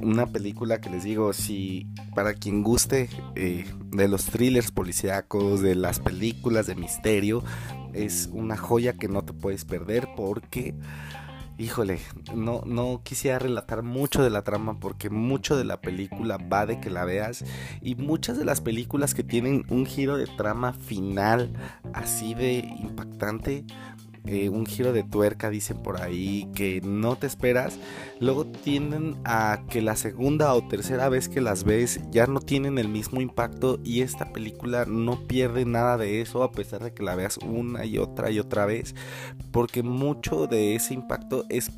una 0.03 0.27
película 0.27 0.81
que 0.81 0.89
les 0.89 1.03
digo, 1.03 1.33
si 1.33 1.87
para 2.15 2.33
quien 2.33 2.63
guste 2.63 3.09
eh, 3.35 3.65
de 3.91 4.07
los 4.07 4.25
thrillers 4.25 4.71
policíacos, 4.71 5.61
de 5.61 5.75
las 5.75 5.99
películas 5.99 6.67
de 6.67 6.75
misterio, 6.75 7.43
es 7.93 8.29
una 8.31 8.57
joya 8.57 8.93
que 8.93 9.07
no 9.07 9.23
te 9.23 9.33
puedes 9.33 9.65
perder 9.65 10.07
porque, 10.15 10.75
híjole, 11.57 11.99
no, 12.33 12.61
no 12.65 13.01
quisiera 13.03 13.39
relatar 13.39 13.83
mucho 13.83 14.23
de 14.23 14.29
la 14.29 14.43
trama 14.43 14.79
porque 14.79 15.09
mucho 15.09 15.57
de 15.57 15.65
la 15.65 15.81
película 15.81 16.37
va 16.37 16.65
de 16.65 16.79
que 16.79 16.89
la 16.89 17.05
veas 17.05 17.43
y 17.81 17.95
muchas 17.95 18.37
de 18.37 18.45
las 18.45 18.61
películas 18.61 19.13
que 19.13 19.23
tienen 19.23 19.65
un 19.69 19.85
giro 19.85 20.17
de 20.17 20.27
trama 20.27 20.73
final 20.73 21.51
así 21.93 22.33
de 22.33 22.59
impactante 22.59 23.65
eh, 24.25 24.49
un 24.49 24.65
giro 24.67 24.93
de 24.93 25.03
tuerca, 25.03 25.49
dicen 25.49 25.81
por 25.81 26.01
ahí, 26.01 26.47
que 26.53 26.79
no 26.81 27.15
te 27.15 27.25
esperas, 27.25 27.79
luego 28.19 28.45
tienden 28.45 29.17
a 29.25 29.63
que 29.69 29.81
la 29.81 29.95
segunda 29.95 30.53
o 30.53 30.67
tercera 30.67 31.09
vez 31.09 31.27
que 31.27 31.41
las 31.41 31.63
ves 31.63 31.99
ya 32.11 32.27
no 32.27 32.39
tienen 32.39 32.77
el 32.77 32.87
mismo 32.87 33.19
impacto 33.19 33.79
y 33.83 34.01
esta 34.01 34.31
película 34.31 34.85
no 34.85 35.27
pierde 35.27 35.65
nada 35.65 35.97
de 35.97 36.21
eso 36.21 36.43
a 36.43 36.51
pesar 36.51 36.83
de 36.83 36.93
que 36.93 37.01
la 37.01 37.15
veas 37.15 37.37
una 37.37 37.83
y 37.85 37.97
otra 37.97 38.29
y 38.29 38.39
otra 38.39 38.67
vez, 38.67 38.93
porque 39.51 39.81
mucho 39.81 40.45
de 40.45 40.75
ese 40.75 40.93
impacto 40.93 41.45
es 41.49 41.71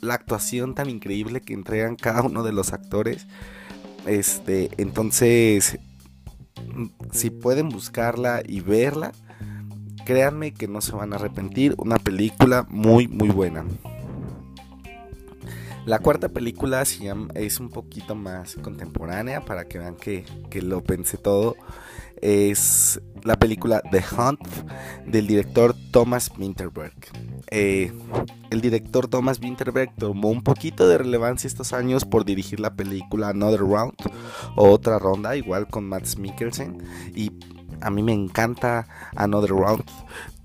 la 0.00 0.14
actuación 0.14 0.74
tan 0.74 0.90
increíble 0.90 1.40
que 1.40 1.54
entregan 1.54 1.96
cada 1.96 2.22
uno 2.22 2.42
de 2.42 2.52
los 2.52 2.72
actores. 2.72 3.26
Este, 4.06 4.70
entonces, 4.78 5.78
si 7.12 7.30
pueden 7.30 7.68
buscarla 7.68 8.42
y 8.46 8.60
verla, 8.60 9.12
Créanme 10.04 10.52
que 10.52 10.68
no 10.68 10.80
se 10.80 10.92
van 10.92 11.12
a 11.12 11.16
arrepentir. 11.16 11.74
Una 11.78 11.98
película 11.98 12.66
muy, 12.68 13.08
muy 13.08 13.28
buena. 13.28 13.64
La 15.86 15.98
cuarta 15.98 16.30
película 16.30 16.82
es 16.82 17.60
un 17.60 17.68
poquito 17.68 18.14
más 18.14 18.54
contemporánea 18.62 19.42
para 19.42 19.66
que 19.66 19.78
vean 19.78 19.96
que, 19.96 20.24
lo 20.62 20.82
pensé 20.82 21.18
todo. 21.18 21.56
Es 22.22 23.02
la 23.22 23.36
película 23.36 23.82
The 23.90 24.02
Hunt 24.16 24.40
del 25.06 25.26
director 25.26 25.74
Thomas 25.90 26.32
Winterberg. 26.38 26.94
Eh, 27.50 27.92
el 28.48 28.62
director 28.62 29.08
Thomas 29.08 29.38
Winterberg 29.40 29.94
tomó 29.96 30.30
un 30.30 30.42
poquito 30.42 30.88
de 30.88 30.96
relevancia 30.96 31.48
estos 31.48 31.74
años 31.74 32.06
por 32.06 32.24
dirigir 32.24 32.60
la 32.60 32.74
película 32.74 33.28
Another 33.28 33.60
Round 33.60 33.92
o 34.56 34.70
otra 34.70 34.98
ronda, 34.98 35.36
igual 35.36 35.66
con 35.66 35.86
Matt 35.86 36.16
Mikkelsen. 36.16 36.82
Y 37.14 37.30
a 37.84 37.90
mí 37.90 38.02
me 38.02 38.12
encanta 38.12 38.86
Another 39.14 39.50
Round, 39.50 39.84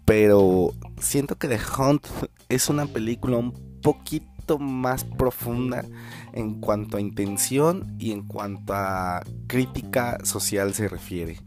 pero 0.06 0.74
siento 1.00 1.38
que 1.38 1.48
The 1.48 1.60
Hunt 1.78 2.06
es 2.50 2.70
una 2.70 2.86
película 2.86 3.38
un 3.38 3.54
poquito 3.82 4.60
más 4.60 5.04
profunda 5.04 5.86
en 6.34 6.60
cuanto 6.60 6.98
a 6.98 7.02
intención 7.02 7.96
y 8.00 8.12
en 8.12 8.24
cuanto 8.24 8.74
a 8.74 9.24
crítica 9.48 10.18
social 10.24 10.74
se 10.74 10.88
refiere. 10.88 11.40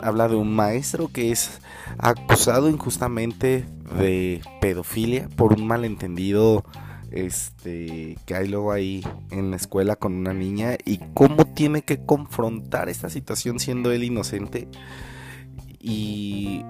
Habla 0.00 0.28
de 0.28 0.36
un 0.36 0.54
maestro 0.54 1.08
que 1.08 1.30
es 1.30 1.60
acusado 1.98 2.70
injustamente 2.70 3.66
de 3.98 4.40
pedofilia 4.60 5.28
por 5.36 5.52
un 5.52 5.66
malentendido 5.66 6.64
este 7.10 8.18
que 8.26 8.34
hay 8.34 8.48
luego 8.48 8.72
ahí 8.72 9.06
en 9.30 9.50
la 9.50 9.56
escuela 9.56 9.94
con 9.96 10.14
una 10.14 10.32
niña 10.32 10.76
y 10.84 10.98
cómo 11.14 11.44
tiene 11.44 11.82
que 11.82 12.04
confrontar 12.04 12.88
esta 12.88 13.08
situación 13.08 13.60
siendo 13.60 13.92
él 13.92 14.02
inocente 14.02 14.68
y 15.86 16.64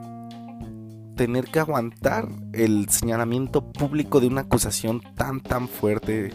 tener 1.15 1.45
que 1.45 1.61
aguantar 1.61 2.29
el 2.53 2.89
señalamiento 2.89 3.71
público 3.71 4.21
de 4.21 4.27
una 4.27 4.43
acusación 4.43 5.01
tan 5.15 5.41
tan 5.41 5.69
fuerte. 5.69 6.33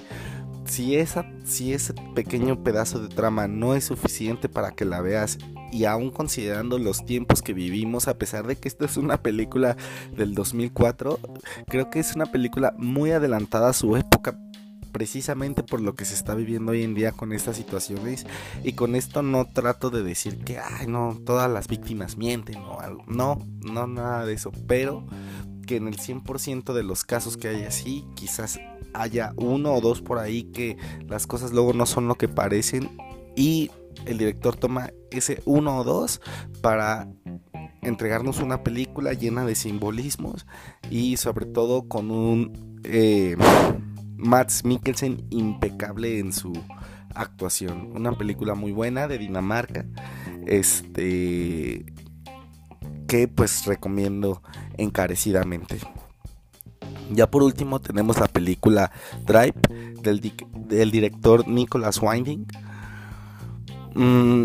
Si, 0.66 0.96
esa, 0.96 1.26
si 1.46 1.74
ese 1.74 1.94
pequeño 2.16 2.64
pedazo 2.64 3.00
de 3.00 3.10
trama 3.10 3.48
no 3.48 3.74
es 3.76 3.86
suficiente 3.86 4.48
para 4.50 4.72
que 4.72 4.86
la 4.86 5.02
veas 5.02 5.40
y 5.72 5.86
aún 5.86 6.12
considerando 6.12 6.78
los 6.78 7.06
tiempos 7.06 7.42
que 7.42 7.54
vivimos, 7.54 8.08
a 8.08 8.18
pesar 8.18 8.46
de 8.48 8.56
que 8.56 8.68
esta 8.68 8.86
es 8.86 8.96
una 8.96 9.22
película 9.22 9.76
del 10.16 10.34
2004, 10.36 11.20
creo 11.68 11.90
que 11.90 12.00
es 12.00 12.16
una 12.16 12.28
película 12.28 12.74
muy 12.78 13.12
adelantada 13.12 13.70
a 13.70 13.74
su 13.74 13.98
época 13.98 14.38
precisamente 14.92 15.64
por 15.64 15.82
lo 15.82 15.96
que 15.96 16.06
se 16.06 16.14
está 16.14 16.36
viviendo 16.36 16.72
hoy 16.72 16.84
en 16.84 16.96
día 16.96 17.12
con 17.12 17.34
estas 17.34 17.58
situaciones 17.58 18.26
y 18.64 18.74
con 18.74 18.96
esto 18.96 19.22
no 19.22 19.46
trato 19.46 19.90
de 19.90 20.04
decir 20.04 20.40
que 20.44 20.58
ay 20.60 20.88
no 20.88 21.20
todas 21.26 21.50
las 21.50 21.68
víctimas 21.68 22.18
mienten 22.18 22.58
o 22.58 22.80
algo 22.80 23.04
no 23.08 23.40
no 23.62 23.88
nada 23.88 24.26
de 24.26 24.34
eso 24.34 24.52
pero 24.68 25.06
que 25.66 25.78
en 25.78 25.88
el 25.88 25.98
100% 25.98 26.74
de 26.74 26.84
los 26.84 27.04
casos 27.04 27.38
que 27.38 27.48
hay 27.48 27.64
así 27.64 28.06
quizás 28.16 28.60
haya 28.94 29.34
uno 29.38 29.74
o 29.74 29.82
dos 29.82 30.02
por 30.02 30.18
ahí 30.18 30.44
que 30.44 30.78
las 31.08 31.28
cosas 31.28 31.52
luego 31.52 31.74
no 31.74 31.86
son 31.86 32.08
lo 32.08 32.16
que 32.16 32.28
parecen 32.28 32.98
y 33.36 33.72
el 34.06 34.18
director 34.18 34.56
toma 34.56 34.92
ese 35.12 35.42
uno 35.46 35.78
o 35.78 35.84
dos 35.84 36.22
para 36.62 37.08
entregarnos 37.82 38.40
una 38.40 38.64
película 38.64 39.14
llena 39.14 39.46
de 39.46 39.56
simbolismos 39.56 40.46
y 40.90 41.18
sobre 41.18 41.46
todo 41.46 41.88
con 41.88 42.12
un 42.12 42.80
eh, 42.84 43.36
Mads 44.20 44.66
Mikkelsen 44.66 45.26
impecable 45.30 46.20
en 46.20 46.34
su 46.34 46.54
actuación. 47.16 47.92
Una 47.96 48.12
película 48.12 48.54
muy 48.54 48.72
buena 48.72 49.08
de 49.08 49.18
Dinamarca. 49.18 49.86
Este 50.46 51.86
que 53.08 53.28
pues 53.28 53.66
recomiendo 53.66 54.44
encarecidamente. 54.78 55.80
Ya 57.12 57.32
por 57.32 57.42
último 57.42 57.80
tenemos 57.80 58.20
la 58.20 58.28
película 58.28 58.92
Drive 59.26 59.56
del, 60.02 60.92
director 60.92 61.48
Nicholas 61.48 62.00
Winding. 62.02 62.46
Mm, 63.96 64.44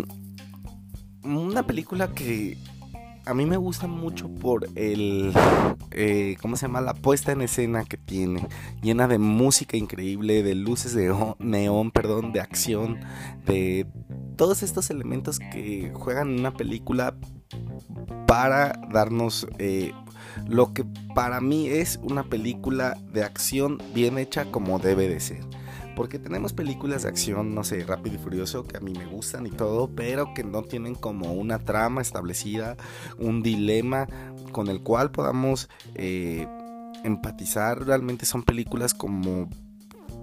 una 1.25 1.67
película 1.67 2.09
que 2.15 2.57
a 3.27 3.35
mí 3.35 3.47
me 3.47 3.57
gusta 3.57 3.87
mucho 3.87 4.29
por 4.29 4.67
el, 4.75 5.33
eh, 5.91 6.37
¿cómo 6.41 6.57
se 6.57 6.67
llama? 6.67 6.81
La 6.81 6.95
puesta 6.95 7.33
en 7.33 7.43
escena 7.43 7.85
que 7.85 7.97
tiene, 7.97 8.47
llena 8.83 9.09
de 9.09 9.19
música 9.19 9.77
increíble, 9.77 10.43
de 10.43 10.55
luces 10.55 10.95
de 10.95 11.15
neón, 11.39 11.91
perdón, 11.91 12.33
de 12.33 12.41
acción, 12.41 13.01
de 13.47 13.87
todos 14.37 14.63
estos 14.63 14.91
elementos 14.91 15.39
que 15.39 15.93
juegan 15.95 16.31
en 16.31 16.41
una 16.41 16.53
película 16.53 17.15
para 18.27 18.73
darnos 18.93 19.47
eh, 19.59 19.93
lo 20.47 20.73
que 20.73 20.85
para 21.15 21.41
mí 21.41 21.69
es 21.69 22.01
una 22.03 22.25
película 22.25 22.99
de 23.13 23.23
acción 23.23 23.79
bien 23.95 24.19
hecha 24.19 24.47
como 24.51 24.79
debe 24.79 25.09
de 25.09 25.21
ser. 25.21 25.54
Porque 25.97 26.19
tenemos 26.19 26.53
películas 26.53 27.03
de 27.03 27.09
acción, 27.09 27.55
no 27.55 27.65
sé, 27.65 27.85
rápido 27.85 28.17
y 28.17 28.19
furioso, 28.19 28.65
que 28.65 28.77
a 28.77 28.81
mí 28.81 28.93
me 28.93 29.07
gustan 29.07 29.47
y 29.47 29.51
todo, 29.51 29.89
pero 29.89 30.35
que 30.35 30.45
no 30.45 30.63
tienen 30.63 30.95
como 30.95 31.33
una 31.33 31.59
trama 31.59 32.03
establecida, 32.03 32.77
un 33.19 33.43
dilema 33.43 34.09
con 34.53 34.69
el 34.69 34.81
cual 34.81 35.11
podamos 35.11 35.69
eh, 35.95 36.49
empatizar. 37.05 37.87
Realmente 37.87 38.27
son 38.27 38.43
películas 38.43 38.95
como 38.95 39.49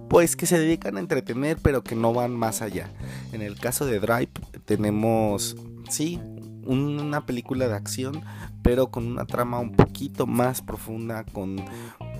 pues 0.09 0.35
que 0.35 0.45
se 0.45 0.59
dedican 0.59 0.97
a 0.97 0.99
entretener 0.99 1.57
pero 1.61 1.83
que 1.83 1.95
no 1.95 2.13
van 2.13 2.35
más 2.35 2.61
allá. 2.61 2.91
En 3.31 3.41
el 3.41 3.57
caso 3.57 3.85
de 3.85 3.99
Drive 3.99 4.31
tenemos, 4.65 5.55
sí, 5.89 6.19
una 6.65 7.25
película 7.25 7.67
de 7.67 7.75
acción 7.75 8.21
pero 8.61 8.91
con 8.91 9.07
una 9.07 9.25
trama 9.25 9.59
un 9.59 9.71
poquito 9.71 10.27
más 10.27 10.61
profunda, 10.61 11.23
con 11.23 11.57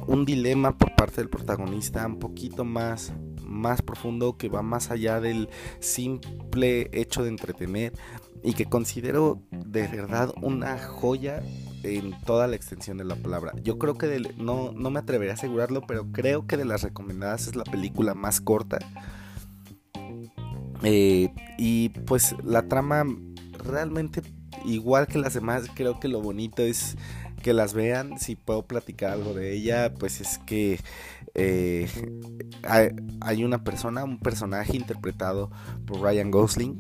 un 0.08 0.26
dilema 0.26 0.78
por 0.78 0.96
parte 0.96 1.18
del 1.18 1.30
protagonista 1.30 2.06
un 2.06 2.20
poquito 2.20 2.66
más 2.66 3.14
más 3.52 3.82
profundo 3.82 4.38
que 4.38 4.50
va 4.50 4.62
más 4.62 4.92
allá 4.92 5.20
del 5.20 5.50
simple 5.80 6.90
hecho 6.94 7.24
de 7.24 7.30
entretener 7.30 7.94
y 8.44 8.54
que 8.54 8.66
considero 8.66 9.42
de 9.52 9.88
verdad 9.88 10.34
una 10.42 10.80
joya 10.80 11.44
en 11.84 12.20
toda 12.22 12.48
la 12.48 12.56
extensión 12.56 12.98
de 12.98 13.04
la 13.04 13.16
palabra. 13.16 13.54
Yo 13.62 13.78
creo 13.78 13.98
que 13.98 14.34
no, 14.38 14.72
no 14.72 14.90
me 14.90 15.00
atreveré 15.00 15.32
a 15.32 15.36
asegurarlo, 15.36 15.82
pero 15.86 16.12
creo 16.12 16.48
que 16.48 16.58
de 16.58 16.66
las 16.66 16.84
recomendadas 16.84 17.48
es 17.48 17.56
la 17.56 17.64
película 17.64 18.14
más 18.14 18.42
corta. 18.42 18.80
Eh, 20.84 21.32
y 21.58 21.90
pues 21.90 22.36
la 22.44 22.68
trama 22.68 23.06
realmente 23.64 24.22
igual 24.66 25.08
que 25.08 25.20
las 25.20 25.34
demás, 25.34 25.68
creo 25.74 26.00
que 26.00 26.08
lo 26.08 26.22
bonito 26.22 26.62
es 26.62 26.98
que 27.42 27.54
las 27.54 27.74
vean. 27.74 28.20
Si 28.20 28.36
puedo 28.36 28.64
platicar 28.64 29.12
algo 29.12 29.34
de 29.34 29.54
ella, 29.54 29.94
pues 29.94 30.22
es 30.22 30.38
que 30.40 30.80
eh, 31.34 31.88
hay, 32.64 33.44
una 33.44 33.64
persona, 33.64 34.04
un 34.04 34.20
personaje 34.20 34.76
interpretado 34.76 35.52
por 35.86 36.02
Ryan 36.02 36.32
Gosling, 36.32 36.80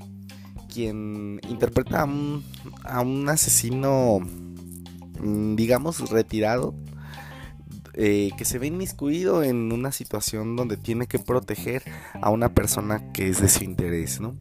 quien 0.71 1.39
interpreta 1.49 2.01
a 2.01 2.05
un, 2.05 2.43
a 2.83 3.01
un 3.01 3.27
asesino, 3.29 4.19
mm, 5.19 5.55
digamos, 5.55 6.09
retirado. 6.09 6.75
Eh, 7.93 8.31
que 8.37 8.45
se 8.45 8.57
ve 8.57 8.67
inmiscuido 8.67 9.43
en 9.43 9.73
una 9.73 9.91
situación 9.91 10.55
donde 10.55 10.77
tiene 10.77 11.07
que 11.07 11.19
proteger 11.19 11.83
a 12.21 12.29
una 12.29 12.53
persona 12.53 13.11
que 13.11 13.27
es 13.27 13.41
de 13.41 13.49
su 13.49 13.65
interés, 13.65 14.21
¿no? 14.21 14.37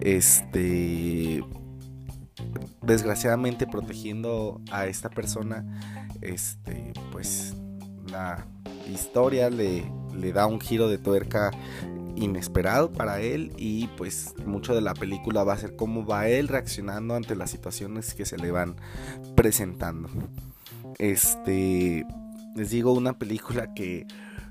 Este, 0.00 1.42
desgraciadamente 2.82 3.66
protegiendo 3.66 4.60
a 4.70 4.86
esta 4.86 5.10
persona, 5.10 5.64
este, 6.20 6.92
pues 7.12 7.54
la 8.10 8.46
historia 8.92 9.50
le, 9.50 9.90
le 10.14 10.32
da 10.32 10.46
un 10.46 10.60
giro 10.60 10.88
de 10.88 10.98
tuerca 10.98 11.50
inesperado 12.16 12.92
para 12.92 13.20
él 13.20 13.52
y 13.56 13.88
pues 13.88 14.34
mucho 14.44 14.74
de 14.74 14.80
la 14.80 14.94
película 14.94 15.44
va 15.44 15.52
a 15.52 15.58
ser 15.58 15.76
cómo 15.76 16.04
va 16.04 16.28
él 16.28 16.48
reaccionando 16.48 17.14
ante 17.14 17.36
las 17.36 17.50
situaciones 17.50 18.14
que 18.14 18.24
se 18.24 18.38
le 18.38 18.50
van 18.50 18.76
presentando. 19.34 20.08
Este, 20.98 22.06
les 22.54 22.70
digo, 22.70 22.92
una 22.92 23.18
película 23.18 23.74
que 23.74 24.06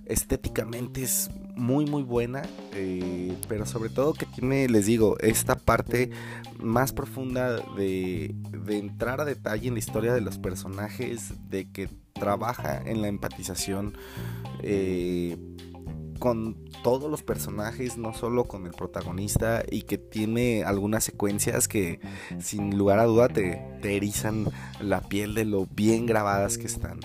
estéticamente 0.06 1.04
es 1.04 1.30
muy 1.56 1.86
muy 1.86 2.04
buena, 2.04 2.44
eh, 2.74 3.36
pero 3.48 3.66
sobre 3.66 3.90
todo 3.90 4.14
que 4.14 4.26
tiene, 4.26 4.68
les 4.68 4.86
digo, 4.86 5.18
esta 5.20 5.56
parte 5.56 6.12
más 6.60 6.92
profunda 6.92 7.58
de, 7.76 8.36
entrar 8.68 9.22
a 9.22 9.26
detalle 9.26 9.68
en 9.68 9.74
la 9.74 9.80
historia 9.80 10.14
de 10.14 10.22
los 10.22 10.38
personajes, 10.38 11.34
de 11.50 11.72
que 11.72 11.90
trabaja 12.14 12.82
en 12.86 13.02
la 13.02 13.08
empatización 13.08 13.98
eh, 14.62 15.38
con 16.20 16.66
todos 16.84 17.10
los 17.10 17.24
personajes, 17.24 17.98
no 17.98 18.14
solo 18.14 18.46
con 18.46 18.66
el 18.66 18.72
protagonista, 18.72 19.64
y 19.70 19.84
que 19.84 19.98
tiene 19.98 20.64
algunas 20.64 21.04
secuencias 21.04 21.68
que 21.68 22.00
sin 22.40 22.78
lugar 22.78 23.00
a 23.00 23.06
duda 23.06 23.28
te, 23.28 23.62
te 23.82 23.96
erizan 23.96 24.46
la 24.80 25.02
piel 25.02 25.34
de 25.34 25.46
lo 25.46 25.66
bien 25.68 26.06
grabadas 26.06 26.58
que 26.58 26.68
están. 26.68 27.00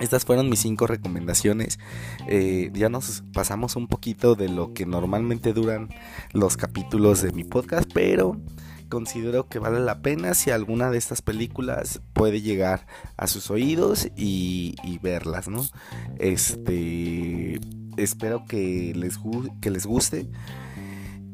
Estas 0.00 0.24
fueron 0.24 0.48
mis 0.48 0.60
cinco 0.60 0.86
recomendaciones. 0.86 1.78
Eh, 2.26 2.70
ya 2.72 2.88
nos 2.88 3.22
pasamos 3.32 3.76
un 3.76 3.86
poquito 3.86 4.34
de 4.34 4.48
lo 4.48 4.72
que 4.72 4.86
normalmente 4.86 5.52
duran 5.52 5.90
los 6.32 6.56
capítulos 6.56 7.22
de 7.22 7.32
mi 7.32 7.44
podcast, 7.44 7.90
pero 7.92 8.40
considero 8.88 9.48
que 9.48 9.58
vale 9.58 9.80
la 9.80 10.02
pena 10.02 10.34
si 10.34 10.50
alguna 10.50 10.90
de 10.90 10.98
estas 10.98 11.22
películas 11.22 12.00
puede 12.12 12.40
llegar 12.40 12.86
a 13.16 13.26
sus 13.26 13.50
oídos 13.50 14.08
y, 14.16 14.74
verlas, 15.02 15.48
¿no? 15.48 15.64
Este, 16.18 17.60
espero 17.96 18.44
que 18.46 18.92
les, 18.94 19.18
que 19.60 19.70
les 19.70 19.86
guste. 19.86 20.28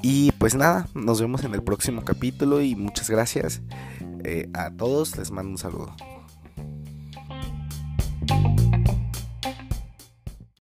Y 0.03 0.33
pues 0.33 0.55
nada, 0.55 0.89
nos 0.95 1.21
vemos 1.21 1.43
en 1.45 1.55
el 1.55 1.63
próximo 1.63 2.05
capítulo 2.05 2.61
y 2.61 2.77
muchas 2.77 3.11
gracias 3.11 3.63
eh, 4.25 4.49
a 4.53 4.71
todos, 4.71 5.17
les 5.17 5.31
mando 5.31 5.53
un 5.53 5.59
saludo. 5.59 5.97